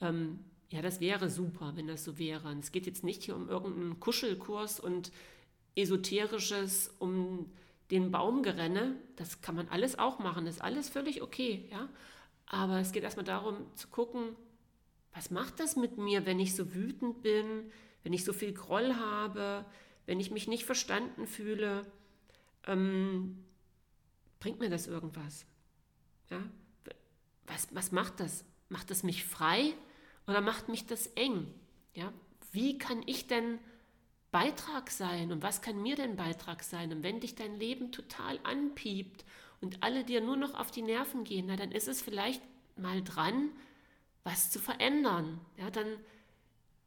Ähm, 0.00 0.38
ja, 0.70 0.80
das 0.80 1.00
wäre 1.00 1.28
super, 1.28 1.72
wenn 1.76 1.86
das 1.86 2.04
so 2.04 2.18
wäre. 2.18 2.48
Und 2.48 2.60
es 2.60 2.72
geht 2.72 2.86
jetzt 2.86 3.04
nicht 3.04 3.22
hier 3.22 3.36
um 3.36 3.48
irgendeinen 3.48 4.00
Kuschelkurs 4.00 4.80
und 4.80 5.12
esoterisches, 5.76 6.94
um 6.98 7.50
den 7.90 8.10
Baumgerenne. 8.10 8.96
Das 9.16 9.40
kann 9.42 9.54
man 9.54 9.68
alles 9.68 9.98
auch 9.98 10.18
machen, 10.18 10.46
das 10.46 10.56
ist 10.56 10.62
alles 10.62 10.88
völlig 10.88 11.22
okay, 11.22 11.68
ja. 11.70 11.88
Aber 12.46 12.80
es 12.80 12.92
geht 12.92 13.02
erstmal 13.02 13.26
darum 13.26 13.56
zu 13.74 13.88
gucken, 13.88 14.36
was 15.14 15.30
macht 15.30 15.60
das 15.60 15.76
mit 15.76 15.98
mir, 15.98 16.24
wenn 16.24 16.40
ich 16.40 16.54
so 16.54 16.74
wütend 16.74 17.22
bin, 17.22 17.70
wenn 18.02 18.12
ich 18.12 18.24
so 18.24 18.32
viel 18.32 18.52
Groll 18.52 18.94
habe, 18.94 19.66
wenn 20.06 20.20
ich 20.20 20.30
mich 20.30 20.48
nicht 20.48 20.64
verstanden 20.64 21.26
fühle? 21.26 21.86
Ähm, 22.66 23.44
bringt 24.40 24.60
mir 24.60 24.70
das 24.70 24.86
irgendwas? 24.86 25.46
Ja? 26.30 26.42
Was, 27.46 27.74
was 27.74 27.92
macht 27.92 28.20
das? 28.20 28.44
Macht 28.68 28.90
das 28.90 29.02
mich 29.02 29.24
frei 29.24 29.74
oder 30.26 30.40
macht 30.40 30.68
mich 30.68 30.86
das 30.86 31.06
eng? 31.08 31.52
Ja? 31.94 32.12
Wie 32.52 32.78
kann 32.78 33.02
ich 33.06 33.26
denn 33.26 33.58
Beitrag 34.30 34.90
sein 34.90 35.32
und 35.32 35.42
was 35.42 35.62
kann 35.62 35.80
mir 35.82 35.96
denn 35.96 36.16
Beitrag 36.16 36.62
sein? 36.62 36.92
Und 36.92 37.02
wenn 37.02 37.20
dich 37.20 37.34
dein 37.34 37.58
Leben 37.58 37.92
total 37.92 38.38
anpiept 38.42 39.24
und 39.60 39.82
alle 39.82 40.04
dir 40.04 40.20
nur 40.20 40.36
noch 40.36 40.54
auf 40.54 40.70
die 40.70 40.82
Nerven 40.82 41.24
gehen, 41.24 41.46
na, 41.48 41.56
dann 41.56 41.72
ist 41.72 41.88
es 41.88 42.02
vielleicht 42.02 42.42
mal 42.76 43.02
dran, 43.02 43.50
was 44.24 44.50
zu 44.50 44.58
verändern. 44.58 45.40
Ja, 45.56 45.70
dann, 45.70 45.86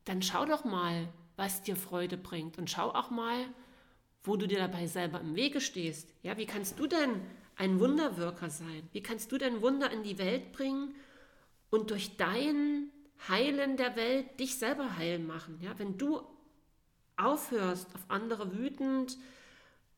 dann 0.06 0.22
schau 0.22 0.46
doch 0.46 0.64
mal, 0.64 1.08
was 1.36 1.64
dir 1.64 1.76
Freude 1.76 2.18
bringt 2.18 2.58
und 2.60 2.70
schau 2.70 2.94
auch 2.94 3.10
mal, 3.10 3.46
wo 4.24 4.36
du 4.36 4.48
dir 4.48 4.60
dabei 4.60 4.88
selber 4.88 5.20
im 5.20 5.36
Wege 5.36 5.62
stehst. 5.62 6.14
Ja, 6.24 6.38
wie 6.38 6.46
kannst 6.46 6.80
du 6.80 6.88
denn 6.88 7.22
ein 7.56 7.80
Wunderwirker 7.80 8.50
sein? 8.50 8.88
Wie 8.92 9.04
kannst 9.04 9.32
du 9.32 9.38
denn 9.38 9.62
Wunder 9.62 9.92
in 9.92 10.04
die 10.04 10.18
Welt 10.18 10.52
bringen 10.52 10.96
und 11.70 11.92
durch 11.92 12.18
dein 12.18 12.90
Heilen 13.28 13.78
der 13.78 13.96
Welt 13.96 14.40
dich 14.40 14.58
selber 14.58 14.98
heilen 14.98 15.26
machen? 15.26 15.60
Ja, 15.62 15.78
wenn 15.78 15.98
du 15.98 16.22
aufhörst, 17.18 17.94
auf 17.96 18.02
andere 18.08 18.58
wütend 18.58 19.18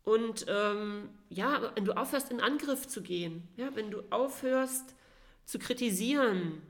und 0.04 0.46
ähm, 0.50 1.10
ja, 1.30 1.72
wenn 1.76 1.86
du 1.86 1.96
aufhörst, 1.96 2.32
in 2.32 2.42
Angriff 2.42 2.88
zu 2.88 3.02
gehen, 3.02 3.48
ja, 3.56 3.74
wenn 3.76 3.92
du 3.92 4.04
aufhörst 4.10 4.96
zu 5.46 5.60
kritisieren 5.60 6.62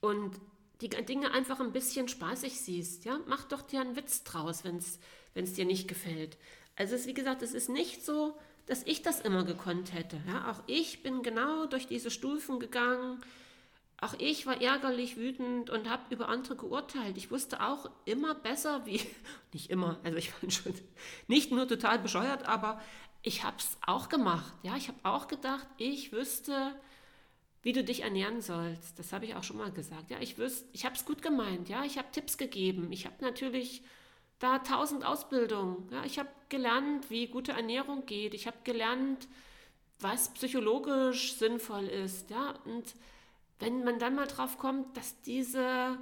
und 0.00 0.38
die 0.80 0.88
Dinge 0.88 1.32
einfach 1.32 1.58
ein 1.58 1.72
bisschen 1.72 2.06
spaßig 2.06 2.60
siehst, 2.60 3.04
ja, 3.04 3.18
mach 3.26 3.44
doch 3.44 3.62
dir 3.62 3.80
einen 3.80 3.96
Witz 3.96 4.22
draus, 4.22 4.62
wenn 4.62 4.76
es 4.76 5.00
dir 5.34 5.64
nicht 5.64 5.88
gefällt. 5.88 6.36
Also 6.76 6.94
es, 6.94 7.06
wie 7.06 7.14
gesagt, 7.14 7.42
es 7.42 7.54
ist 7.54 7.68
nicht 7.68 8.04
so, 8.04 8.38
dass 8.66 8.82
ich 8.84 9.02
das 9.02 9.20
immer 9.20 9.44
gekonnt 9.44 9.92
hätte. 9.94 10.20
Ja, 10.28 10.50
auch 10.50 10.62
ich 10.66 11.02
bin 11.02 11.22
genau 11.22 11.66
durch 11.66 11.86
diese 11.86 12.10
Stufen 12.10 12.60
gegangen. 12.60 13.20
Auch 14.00 14.14
ich 14.18 14.46
war 14.46 14.60
ärgerlich, 14.60 15.16
wütend 15.16 15.70
und 15.70 15.90
habe 15.90 16.14
über 16.14 16.28
andere 16.28 16.54
geurteilt. 16.54 17.16
Ich 17.16 17.32
wusste 17.32 17.60
auch 17.60 17.90
immer 18.04 18.34
besser, 18.34 18.86
wie, 18.86 19.00
nicht 19.52 19.70
immer, 19.70 19.98
also 20.04 20.18
ich 20.18 20.32
war 20.32 20.50
schon 20.50 20.74
nicht 21.26 21.50
nur 21.50 21.66
total 21.66 21.98
bescheuert, 21.98 22.46
aber 22.46 22.80
ich 23.22 23.42
habe 23.42 23.56
es 23.58 23.76
auch 23.84 24.08
gemacht. 24.08 24.54
Ja, 24.62 24.76
ich 24.76 24.88
habe 24.88 24.98
auch 25.02 25.26
gedacht, 25.26 25.66
ich 25.78 26.12
wüsste, 26.12 26.74
wie 27.62 27.72
du 27.72 27.82
dich 27.82 28.02
ernähren 28.02 28.40
sollst. 28.40 28.98
Das 28.98 29.12
habe 29.12 29.24
ich 29.24 29.34
auch 29.34 29.42
schon 29.42 29.56
mal 29.56 29.72
gesagt. 29.72 30.10
Ja, 30.10 30.20
ich 30.20 30.38
wüsste, 30.38 30.68
ich 30.72 30.84
habe 30.84 30.94
es 30.94 31.04
gut 31.04 31.22
gemeint. 31.22 31.68
Ja, 31.68 31.84
ich 31.84 31.98
habe 31.98 32.08
Tipps 32.12 32.38
gegeben. 32.38 32.92
Ich 32.92 33.06
habe 33.06 33.16
natürlich 33.20 33.82
da 34.38 34.58
tausend 34.60 35.04
Ausbildungen. 35.04 35.88
Ja, 35.90 36.04
ich 36.04 36.18
habe 36.18 36.28
gelernt, 36.48 37.10
wie 37.10 37.26
gute 37.26 37.52
Ernährung 37.52 38.06
geht. 38.06 38.34
Ich 38.34 38.46
habe 38.46 38.58
gelernt, 38.64 39.28
was 40.00 40.32
psychologisch 40.34 41.34
sinnvoll 41.34 41.86
ist. 41.86 42.30
Ja, 42.30 42.54
und 42.64 42.94
wenn 43.58 43.84
man 43.84 43.98
dann 43.98 44.14
mal 44.14 44.26
drauf 44.26 44.58
kommt, 44.58 44.96
dass 44.96 45.20
diese 45.22 45.98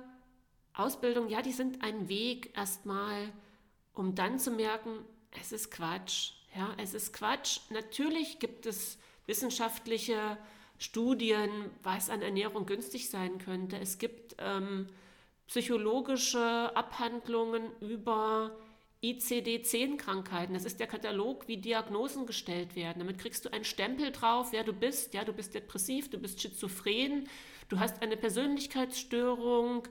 Ausbildung, 0.74 1.28
ja, 1.28 1.40
die 1.40 1.52
sind 1.52 1.82
ein 1.82 2.08
Weg 2.08 2.56
erstmal, 2.56 3.32
um 3.94 4.14
dann 4.14 4.38
zu 4.38 4.50
merken, 4.50 4.98
es 5.40 5.52
ist 5.52 5.70
Quatsch. 5.70 6.32
Ja, 6.54 6.74
es 6.78 6.94
ist 6.94 7.12
Quatsch. 7.12 7.60
Natürlich 7.70 8.38
gibt 8.38 8.66
es 8.66 8.98
wissenschaftliche 9.26 10.36
Studien, 10.78 11.50
was 11.82 12.10
an 12.10 12.20
Ernährung 12.20 12.66
günstig 12.66 13.08
sein 13.08 13.38
könnte. 13.38 13.78
Es 13.78 13.98
gibt 13.98 14.36
ähm, 14.38 14.88
psychologische 15.46 16.74
Abhandlungen 16.74 17.70
über 17.80 18.56
ICD-10-Krankheiten. 19.02 20.54
Das 20.54 20.64
ist 20.64 20.80
der 20.80 20.86
Katalog, 20.86 21.46
wie 21.48 21.58
Diagnosen 21.58 22.26
gestellt 22.26 22.74
werden. 22.74 22.98
Damit 22.98 23.18
kriegst 23.18 23.44
du 23.44 23.52
einen 23.52 23.64
Stempel 23.64 24.10
drauf, 24.10 24.48
wer 24.52 24.64
du 24.64 24.72
bist. 24.72 25.14
Ja, 25.14 25.24
du 25.24 25.32
bist 25.32 25.54
depressiv, 25.54 26.10
du 26.10 26.18
bist 26.18 26.40
schizophren, 26.40 27.28
du 27.68 27.78
hast 27.78 28.02
eine 28.02 28.16
Persönlichkeitsstörung, 28.16 29.86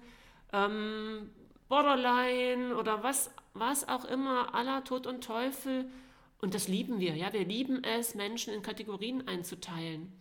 ähm, 0.51 1.29
Borderline 1.69 2.75
oder 2.75 3.03
was, 3.03 3.31
was 3.53 3.87
auch 3.87 4.05
immer, 4.05 4.53
aller 4.53 4.83
Tod 4.83 5.07
und 5.07 5.23
Teufel. 5.23 5.89
Und 6.41 6.53
das 6.53 6.67
lieben 6.67 6.99
wir. 6.99 7.15
Ja, 7.15 7.31
wir 7.31 7.45
lieben 7.45 7.83
es, 7.83 8.15
Menschen 8.15 8.53
in 8.53 8.61
Kategorien 8.61 9.27
einzuteilen. 9.27 10.11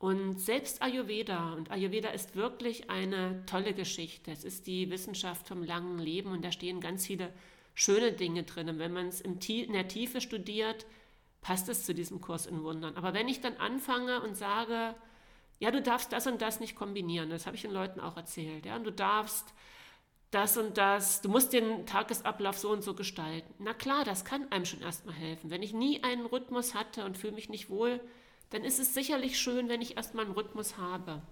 Und 0.00 0.40
selbst 0.40 0.80
Ayurveda, 0.80 1.52
und 1.52 1.70
Ayurveda 1.70 2.08
ist 2.08 2.34
wirklich 2.34 2.88
eine 2.88 3.44
tolle 3.44 3.74
Geschichte. 3.74 4.30
Es 4.32 4.44
ist 4.44 4.66
die 4.66 4.90
Wissenschaft 4.90 5.46
vom 5.46 5.62
langen 5.62 5.98
Leben 5.98 6.32
und 6.32 6.42
da 6.42 6.50
stehen 6.52 6.80
ganz 6.80 7.06
viele 7.06 7.30
schöne 7.74 8.12
Dinge 8.12 8.44
drin. 8.44 8.70
Und 8.70 8.78
wenn 8.78 8.94
man 8.94 9.08
es 9.08 9.20
in 9.20 9.38
der 9.74 9.88
Tiefe 9.88 10.22
studiert, 10.22 10.86
passt 11.42 11.68
es 11.68 11.84
zu 11.84 11.94
diesem 11.94 12.22
Kurs 12.22 12.46
in 12.46 12.62
Wundern. 12.62 12.96
Aber 12.96 13.12
wenn 13.12 13.28
ich 13.28 13.42
dann 13.42 13.58
anfange 13.58 14.22
und 14.22 14.38
sage, 14.38 14.94
ja, 15.58 15.70
du 15.70 15.82
darfst 15.82 16.14
das 16.14 16.26
und 16.26 16.40
das 16.40 16.60
nicht 16.60 16.76
kombinieren, 16.76 17.28
das 17.28 17.44
habe 17.44 17.56
ich 17.56 17.62
den 17.62 17.70
Leuten 17.70 18.00
auch 18.00 18.16
erzählt, 18.16 18.64
ja, 18.64 18.76
und 18.76 18.84
du 18.84 18.92
darfst 18.92 19.52
das 20.30 20.56
und 20.56 20.78
das, 20.78 21.20
du 21.20 21.28
musst 21.28 21.52
den 21.52 21.84
Tagesablauf 21.84 22.56
so 22.56 22.70
und 22.70 22.82
so 22.82 22.94
gestalten. 22.94 23.52
Na 23.58 23.74
klar, 23.74 24.04
das 24.06 24.24
kann 24.24 24.50
einem 24.50 24.64
schon 24.64 24.80
erstmal 24.80 25.14
helfen. 25.14 25.50
Wenn 25.50 25.62
ich 25.62 25.74
nie 25.74 26.02
einen 26.02 26.24
Rhythmus 26.24 26.74
hatte 26.74 27.04
und 27.04 27.18
fühle 27.18 27.34
mich 27.34 27.50
nicht 27.50 27.68
wohl, 27.68 28.00
dann 28.50 28.64
ist 28.64 28.78
es 28.80 28.94
sicherlich 28.94 29.38
schön, 29.38 29.68
wenn 29.68 29.80
ich 29.80 29.96
erstmal 29.96 30.24
einen 30.24 30.34
Rhythmus 30.34 30.76
habe. 30.76 31.22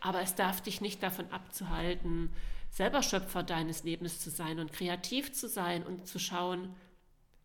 Aber 0.00 0.20
es 0.20 0.34
darf 0.34 0.60
dich 0.60 0.80
nicht 0.80 1.02
davon 1.02 1.30
abzuhalten, 1.30 2.30
selber 2.70 3.02
Schöpfer 3.02 3.42
deines 3.42 3.84
Lebens 3.84 4.20
zu 4.20 4.30
sein 4.30 4.58
und 4.58 4.72
kreativ 4.72 5.32
zu 5.32 5.48
sein 5.48 5.84
und 5.84 6.06
zu 6.06 6.18
schauen, 6.18 6.74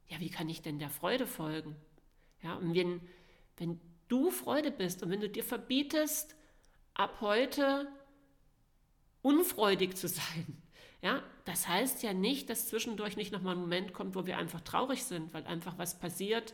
ja, 0.08 0.20
wie 0.20 0.30
kann 0.30 0.50
ich 0.50 0.62
denn 0.62 0.80
der 0.80 0.90
Freude 0.90 1.28
folgen? 1.28 1.76
Ja, 2.42 2.56
und 2.56 2.76
wenn, 2.76 3.02
wenn 3.58 3.80
du 4.08 4.30
Freude 4.30 4.72
bist 4.72 5.02
und 5.02 5.10
wenn 5.10 5.22
du 5.22 5.30
dir 5.30 5.44
verbietest, 5.44 6.36
ab 6.94 7.18
heute 7.22 7.88
unfreudig 9.22 9.98
zu 9.98 10.08
sein, 10.08 10.62
ja, 11.02 11.24
das 11.46 11.68
heißt 11.68 12.04
ja 12.04 12.14
nicht, 12.14 12.50
dass 12.50 12.68
zwischendurch 12.68 13.18
nicht 13.18 13.32
nochmal 13.32 13.56
ein 13.56 13.62
Moment 13.62 13.94
kommt, 13.94 14.16
wo 14.16 14.26
wir 14.26 14.38
einfach 14.38 14.62
traurig 14.62 15.04
sind, 15.04 15.34
weil 15.34 15.46
einfach 15.46 15.78
was 15.78 16.00
passiert, 16.00 16.54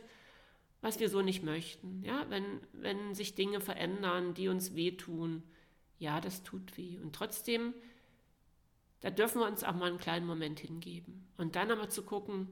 was 0.82 1.00
wir 1.00 1.08
so 1.08 1.22
nicht 1.22 1.42
möchten. 1.42 2.02
Ja, 2.04 2.26
wenn, 2.28 2.60
wenn 2.72 3.14
sich 3.14 3.34
Dinge 3.34 3.60
verändern, 3.60 4.34
die 4.34 4.48
uns 4.48 4.74
wehtun, 4.74 5.42
ja, 5.98 6.20
das 6.20 6.42
tut 6.42 6.76
weh. 6.76 6.98
Und 6.98 7.14
trotzdem 7.14 7.72
da 9.02 9.10
dürfen 9.10 9.40
wir 9.40 9.48
uns 9.48 9.64
auch 9.64 9.74
mal 9.74 9.88
einen 9.88 9.98
kleinen 9.98 10.26
Moment 10.26 10.60
hingeben. 10.60 11.26
Und 11.36 11.56
dann 11.56 11.70
aber 11.70 11.88
zu 11.88 12.02
gucken, 12.02 12.48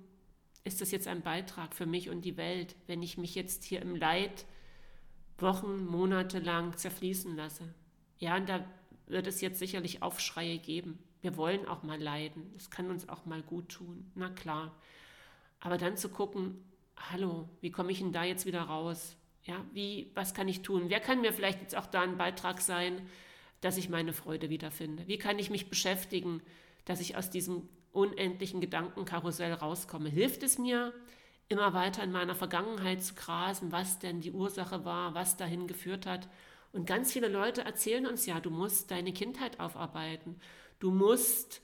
ist 0.64 0.80
das 0.80 0.90
jetzt 0.90 1.06
ein 1.06 1.22
Beitrag 1.22 1.74
für 1.74 1.86
mich 1.86 2.10
und 2.10 2.24
die 2.24 2.36
Welt, 2.36 2.76
wenn 2.86 3.02
ich 3.02 3.16
mich 3.16 3.34
jetzt 3.34 3.64
hier 3.64 3.80
im 3.80 3.96
Leid 3.96 4.44
Wochen, 5.38 5.86
Monate 5.86 6.38
lang 6.40 6.76
zerfließen 6.76 7.34
lasse. 7.34 7.72
Ja, 8.18 8.36
und 8.36 8.48
da 8.48 8.66
wird 9.06 9.26
es 9.26 9.40
jetzt 9.40 9.58
sicherlich 9.58 10.02
Aufschreie 10.02 10.58
geben. 10.58 10.98
Wir 11.22 11.36
wollen 11.36 11.66
auch 11.66 11.82
mal 11.82 12.00
leiden. 12.02 12.52
Es 12.56 12.68
kann 12.68 12.90
uns 12.90 13.08
auch 13.08 13.24
mal 13.24 13.42
gut 13.42 13.70
tun. 13.70 14.10
Na 14.14 14.28
klar. 14.28 14.76
Aber 15.60 15.78
dann 15.78 15.96
zu 15.96 16.08
gucken, 16.10 16.62
hallo, 17.10 17.48
wie 17.60 17.70
komme 17.70 17.92
ich 17.92 17.98
denn 17.98 18.12
da 18.12 18.24
jetzt 18.24 18.46
wieder 18.46 18.62
raus? 18.62 19.16
Ja, 19.44 19.64
wie, 19.72 20.10
was 20.14 20.34
kann 20.34 20.48
ich 20.48 20.62
tun? 20.62 20.84
Wer 20.88 21.00
kann 21.00 21.20
mir 21.20 21.32
vielleicht 21.32 21.60
jetzt 21.60 21.76
auch 21.76 21.86
da 21.86 22.02
ein 22.02 22.18
Beitrag 22.18 22.60
sein, 22.60 23.00
dass 23.60 23.76
ich 23.76 23.88
meine 23.88 24.12
Freude 24.12 24.50
wiederfinde? 24.50 25.06
Wie 25.06 25.18
kann 25.18 25.38
ich 25.38 25.50
mich 25.50 25.70
beschäftigen, 25.70 26.42
dass 26.84 27.00
ich 27.00 27.16
aus 27.16 27.30
diesem 27.30 27.68
unendlichen 27.92 28.60
Gedankenkarussell 28.60 29.52
rauskomme? 29.52 30.08
Hilft 30.08 30.42
es 30.42 30.58
mir, 30.58 30.92
immer 31.48 31.74
weiter 31.74 32.04
in 32.04 32.12
meiner 32.12 32.34
Vergangenheit 32.34 33.02
zu 33.02 33.14
grasen, 33.14 33.72
was 33.72 33.98
denn 33.98 34.20
die 34.20 34.32
Ursache 34.32 34.84
war, 34.84 35.14
was 35.14 35.36
dahin 35.36 35.66
geführt 35.66 36.06
hat? 36.06 36.28
Und 36.72 36.86
ganz 36.86 37.12
viele 37.12 37.28
Leute 37.28 37.62
erzählen 37.62 38.06
uns 38.06 38.26
ja, 38.26 38.38
du 38.38 38.50
musst 38.50 38.90
deine 38.90 39.12
Kindheit 39.12 39.58
aufarbeiten. 39.58 40.38
Du 40.78 40.92
musst 40.92 41.62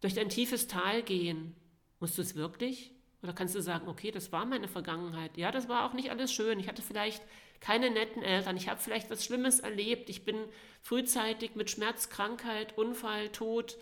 durch 0.00 0.14
dein 0.14 0.28
tiefes 0.28 0.66
Tal 0.66 1.02
gehen. 1.02 1.54
Musst 2.00 2.18
du 2.18 2.22
es 2.22 2.34
wirklich? 2.34 2.92
Oder 3.22 3.32
kannst 3.32 3.54
du 3.54 3.60
sagen, 3.60 3.88
okay, 3.88 4.10
das 4.10 4.30
war 4.30 4.46
meine 4.46 4.68
Vergangenheit. 4.68 5.36
Ja, 5.36 5.50
das 5.50 5.68
war 5.68 5.84
auch 5.84 5.92
nicht 5.92 6.10
alles 6.10 6.32
schön. 6.32 6.60
Ich 6.60 6.68
hatte 6.68 6.82
vielleicht 6.82 7.22
keine 7.60 7.90
netten 7.90 8.22
Eltern. 8.22 8.56
Ich 8.56 8.68
habe 8.68 8.80
vielleicht 8.80 9.10
was 9.10 9.24
Schlimmes 9.24 9.60
erlebt. 9.60 10.08
Ich 10.08 10.24
bin 10.24 10.36
frühzeitig 10.82 11.56
mit 11.56 11.70
Schmerz, 11.70 12.10
Krankheit, 12.10 12.78
Unfall, 12.78 13.30
Tod 13.30 13.76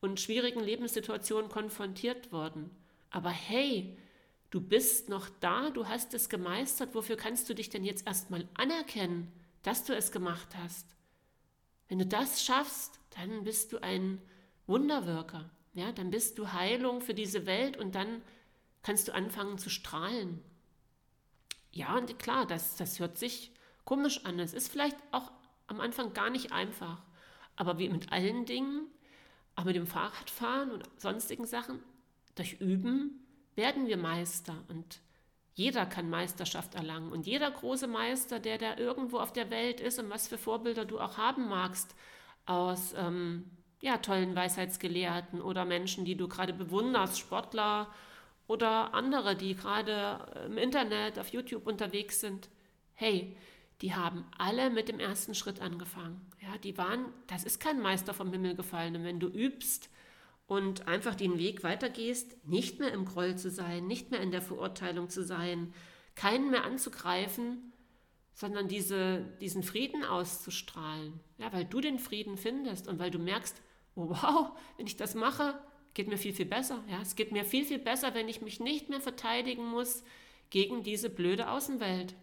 und 0.00 0.20
schwierigen 0.20 0.60
Lebenssituationen 0.60 1.50
konfrontiert 1.50 2.32
worden. 2.32 2.70
Aber 3.10 3.30
hey, 3.30 3.96
du 4.50 4.60
bist 4.60 5.08
noch 5.08 5.30
da, 5.40 5.70
du 5.70 5.88
hast 5.88 6.12
es 6.12 6.28
gemeistert. 6.28 6.94
Wofür 6.94 7.16
kannst 7.16 7.48
du 7.48 7.54
dich 7.54 7.70
denn 7.70 7.84
jetzt 7.84 8.06
erstmal 8.06 8.46
anerkennen, 8.54 9.32
dass 9.62 9.84
du 9.84 9.96
es 9.96 10.12
gemacht 10.12 10.48
hast? 10.62 10.86
Wenn 11.88 11.98
du 11.98 12.06
das 12.06 12.44
schaffst, 12.44 13.00
dann 13.16 13.44
bist 13.44 13.72
du 13.72 13.78
ein 13.82 14.20
Wunderwirker. 14.66 15.48
Ja, 15.72 15.92
dann 15.92 16.10
bist 16.10 16.38
du 16.38 16.52
Heilung 16.52 17.00
für 17.00 17.14
diese 17.14 17.46
Welt 17.46 17.76
und 17.76 17.94
dann 17.94 18.22
kannst 18.86 19.08
du 19.08 19.14
anfangen 19.14 19.58
zu 19.58 19.68
strahlen. 19.68 20.40
Ja, 21.72 21.96
und 21.96 22.20
klar, 22.20 22.46
das, 22.46 22.76
das 22.76 23.00
hört 23.00 23.18
sich 23.18 23.50
komisch 23.84 24.24
an. 24.24 24.38
Es 24.38 24.54
ist 24.54 24.70
vielleicht 24.70 24.96
auch 25.10 25.32
am 25.66 25.80
Anfang 25.80 26.12
gar 26.12 26.30
nicht 26.30 26.52
einfach. 26.52 27.02
Aber 27.56 27.80
wie 27.80 27.88
mit 27.88 28.12
allen 28.12 28.46
Dingen, 28.46 28.86
auch 29.56 29.64
mit 29.64 29.74
dem 29.74 29.88
Fahrradfahren 29.88 30.70
und 30.70 30.88
sonstigen 31.00 31.46
Sachen, 31.46 31.82
durch 32.36 32.60
Üben 32.60 33.26
werden 33.56 33.88
wir 33.88 33.96
Meister 33.96 34.54
und 34.68 35.00
jeder 35.54 35.84
kann 35.84 36.08
Meisterschaft 36.08 36.76
erlangen 36.76 37.10
und 37.10 37.26
jeder 37.26 37.50
große 37.50 37.88
Meister, 37.88 38.38
der 38.38 38.58
da 38.58 38.76
irgendwo 38.76 39.18
auf 39.18 39.32
der 39.32 39.50
Welt 39.50 39.80
ist 39.80 39.98
und 39.98 40.10
was 40.10 40.28
für 40.28 40.38
Vorbilder 40.38 40.84
du 40.84 41.00
auch 41.00 41.16
haben 41.16 41.48
magst 41.48 41.96
aus 42.44 42.94
ähm, 42.96 43.50
ja, 43.80 43.96
tollen 43.96 44.36
Weisheitsgelehrten 44.36 45.40
oder 45.42 45.64
Menschen, 45.64 46.04
die 46.04 46.16
du 46.16 46.28
gerade 46.28 46.52
bewunderst, 46.52 47.18
Sportler 47.18 47.92
oder 48.46 48.94
andere, 48.94 49.36
die 49.36 49.54
gerade 49.54 50.44
im 50.46 50.58
Internet, 50.58 51.18
auf 51.18 51.28
YouTube 51.28 51.66
unterwegs 51.66 52.20
sind. 52.20 52.48
Hey, 52.94 53.36
die 53.82 53.94
haben 53.94 54.24
alle 54.38 54.70
mit 54.70 54.88
dem 54.88 55.00
ersten 55.00 55.34
Schritt 55.34 55.60
angefangen. 55.60 56.20
Ja, 56.40 56.56
die 56.58 56.78
waren, 56.78 57.06
das 57.26 57.44
ist 57.44 57.60
kein 57.60 57.80
Meister 57.80 58.14
vom 58.14 58.32
Himmel 58.32 58.54
gefallen. 58.54 58.96
Und 58.96 59.04
wenn 59.04 59.20
du 59.20 59.26
übst 59.26 59.90
und 60.46 60.88
einfach 60.88 61.14
den 61.14 61.38
Weg 61.38 61.62
weitergehst, 61.62 62.46
nicht 62.46 62.78
mehr 62.78 62.92
im 62.92 63.04
Groll 63.04 63.36
zu 63.36 63.50
sein, 63.50 63.86
nicht 63.86 64.10
mehr 64.10 64.20
in 64.20 64.30
der 64.30 64.42
Verurteilung 64.42 65.10
zu 65.10 65.24
sein, 65.24 65.74
keinen 66.14 66.50
mehr 66.50 66.64
anzugreifen, 66.64 67.72
sondern 68.32 68.68
diese, 68.68 69.20
diesen 69.40 69.62
Frieden 69.62 70.04
auszustrahlen. 70.04 71.20
Ja, 71.38 71.52
weil 71.52 71.64
du 71.64 71.80
den 71.80 71.98
Frieden 71.98 72.36
findest 72.36 72.86
und 72.86 72.98
weil 72.98 73.10
du 73.10 73.18
merkst, 73.18 73.60
oh 73.94 74.10
wow, 74.10 74.52
wenn 74.76 74.86
ich 74.86 74.96
das 74.96 75.14
mache, 75.14 75.58
geht 75.96 76.08
mir 76.08 76.18
viel, 76.18 76.34
viel 76.34 76.46
besser. 76.46 76.84
Ja, 76.90 77.00
es 77.00 77.16
geht 77.16 77.32
mir 77.32 77.46
viel, 77.46 77.64
viel 77.64 77.78
besser, 77.78 78.12
wenn 78.12 78.28
ich 78.28 78.42
mich 78.42 78.60
nicht 78.60 78.90
mehr 78.90 79.00
verteidigen 79.00 79.64
muss 79.64 80.04
gegen 80.50 80.82
diese 80.82 81.08
blöde 81.08 81.48
Außenwelt. 81.50 82.14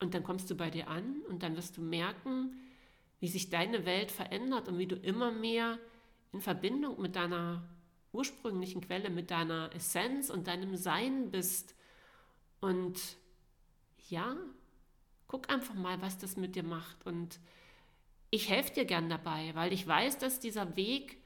Und 0.00 0.14
dann 0.14 0.24
kommst 0.24 0.50
du 0.50 0.56
bei 0.56 0.68
dir 0.68 0.88
an 0.88 1.22
und 1.28 1.44
dann 1.44 1.56
wirst 1.56 1.76
du 1.76 1.80
merken, 1.80 2.58
wie 3.20 3.28
sich 3.28 3.50
deine 3.50 3.86
Welt 3.86 4.10
verändert 4.10 4.68
und 4.68 4.78
wie 4.78 4.88
du 4.88 4.96
immer 4.96 5.30
mehr 5.30 5.78
in 6.32 6.40
Verbindung 6.40 7.00
mit 7.00 7.14
deiner 7.14 7.62
ursprünglichen 8.12 8.80
Quelle, 8.80 9.10
mit 9.10 9.30
deiner 9.30 9.70
Essenz 9.72 10.28
und 10.28 10.48
deinem 10.48 10.74
Sein 10.74 11.30
bist. 11.30 11.76
Und 12.60 13.00
ja, 14.08 14.36
guck 15.28 15.50
einfach 15.50 15.74
mal, 15.74 16.02
was 16.02 16.18
das 16.18 16.36
mit 16.36 16.56
dir 16.56 16.64
macht. 16.64 17.06
Und 17.06 17.38
ich 18.30 18.50
helfe 18.50 18.74
dir 18.74 18.86
gern 18.86 19.08
dabei, 19.08 19.54
weil 19.54 19.72
ich 19.72 19.86
weiß, 19.86 20.18
dass 20.18 20.40
dieser 20.40 20.74
Weg 20.74 21.18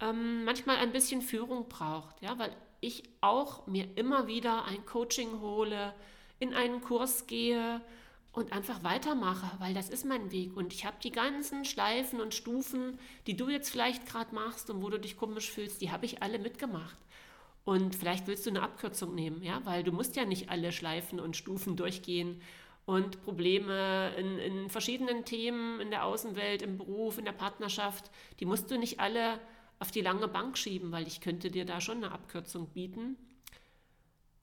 ähm, 0.00 0.44
manchmal 0.44 0.76
ein 0.76 0.92
bisschen 0.92 1.22
Führung 1.22 1.68
braucht. 1.68 2.20
Ja, 2.22 2.38
weil 2.38 2.54
ich 2.80 3.02
auch 3.20 3.66
mir 3.66 3.86
immer 3.96 4.26
wieder 4.26 4.64
ein 4.64 4.84
Coaching 4.86 5.40
hole, 5.40 5.94
in 6.38 6.54
einen 6.54 6.80
Kurs 6.80 7.26
gehe 7.26 7.80
und 8.32 8.52
einfach 8.52 8.84
weitermache, 8.84 9.50
weil 9.58 9.74
das 9.74 9.88
ist 9.88 10.04
mein 10.04 10.30
Weg. 10.30 10.56
Und 10.56 10.72
ich 10.72 10.84
habe 10.86 10.96
die 11.02 11.10
ganzen 11.10 11.64
Schleifen 11.64 12.20
und 12.20 12.34
Stufen, 12.34 12.98
die 13.26 13.36
du 13.36 13.48
jetzt 13.48 13.70
vielleicht 13.70 14.06
gerade 14.06 14.34
machst 14.34 14.70
und 14.70 14.82
wo 14.82 14.90
du 14.90 14.98
dich 15.00 15.16
komisch 15.16 15.50
fühlst, 15.50 15.80
die 15.80 15.90
habe 15.90 16.06
ich 16.06 16.22
alle 16.22 16.38
mitgemacht. 16.38 16.98
Und 17.64 17.94
vielleicht 17.94 18.26
willst 18.26 18.46
du 18.46 18.50
eine 18.50 18.62
Abkürzung 18.62 19.14
nehmen, 19.14 19.42
ja, 19.42 19.60
weil 19.64 19.82
du 19.82 19.92
musst 19.92 20.16
ja 20.16 20.24
nicht 20.24 20.48
alle 20.48 20.72
Schleifen 20.72 21.20
und 21.20 21.36
Stufen 21.36 21.76
durchgehen 21.76 22.40
und 22.86 23.22
Probleme 23.22 24.14
in, 24.16 24.38
in 24.38 24.70
verschiedenen 24.70 25.26
Themen 25.26 25.78
in 25.80 25.90
der 25.90 26.06
Außenwelt, 26.06 26.62
im 26.62 26.78
Beruf, 26.78 27.18
in 27.18 27.26
der 27.26 27.32
Partnerschaft, 27.32 28.10
die 28.40 28.46
musst 28.46 28.70
du 28.70 28.78
nicht 28.78 29.00
alle 29.00 29.38
auf 29.78 29.90
die 29.90 30.00
lange 30.00 30.28
Bank 30.28 30.58
schieben, 30.58 30.92
weil 30.92 31.06
ich 31.06 31.20
könnte 31.20 31.50
dir 31.50 31.64
da 31.64 31.80
schon 31.80 31.98
eine 31.98 32.12
Abkürzung 32.12 32.68
bieten. 32.68 33.16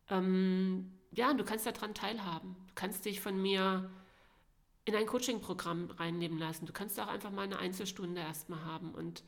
Ähm, 0.09 0.91
ja, 1.11 1.33
du 1.33 1.43
kannst 1.43 1.65
daran 1.65 1.93
teilhaben. 1.93 2.55
Du 2.67 2.73
kannst 2.75 3.05
dich 3.05 3.21
von 3.21 3.41
mir 3.41 3.89
in 4.85 4.95
ein 4.95 5.07
Coaching-Programm 5.07 5.91
reinnehmen 5.91 6.37
lassen. 6.37 6.65
Du 6.65 6.73
kannst 6.73 6.99
auch 6.99 7.07
einfach 7.07 7.31
mal 7.31 7.43
eine 7.43 7.59
Einzelstunde 7.59 8.21
erstmal 8.21 8.63
haben 8.63 8.93
und 8.93 9.23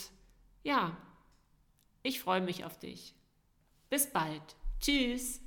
ja, 0.61 0.95
ich 2.03 2.19
freue 2.19 2.41
mich 2.41 2.65
auf 2.65 2.77
dich. 2.77 3.15
Bis 3.89 4.05
bald. 4.05 4.43
Tschüss. 4.79 5.41